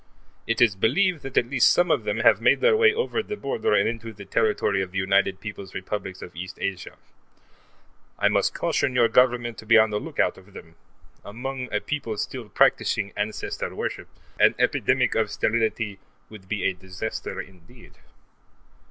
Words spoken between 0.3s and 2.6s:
It is believed that at least some of them have made